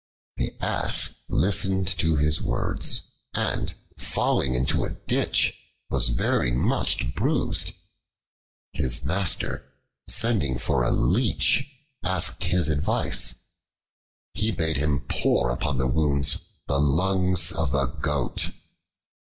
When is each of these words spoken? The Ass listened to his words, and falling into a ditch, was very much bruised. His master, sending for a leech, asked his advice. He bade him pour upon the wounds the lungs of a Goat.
The 0.37 0.51
Ass 0.61 1.11
listened 1.29 1.87
to 1.99 2.15
his 2.15 2.41
words, 2.41 3.03
and 3.35 3.75
falling 3.99 4.55
into 4.55 4.83
a 4.83 4.89
ditch, 4.93 5.55
was 5.91 6.09
very 6.09 6.51
much 6.51 7.13
bruised. 7.13 7.73
His 8.73 9.05
master, 9.05 9.63
sending 10.07 10.57
for 10.57 10.83
a 10.83 10.89
leech, 10.89 11.71
asked 12.03 12.45
his 12.45 12.67
advice. 12.67 13.35
He 14.33 14.49
bade 14.49 14.77
him 14.77 15.05
pour 15.07 15.51
upon 15.51 15.77
the 15.77 15.85
wounds 15.85 16.39
the 16.65 16.79
lungs 16.79 17.51
of 17.51 17.75
a 17.75 17.85
Goat. 17.85 18.49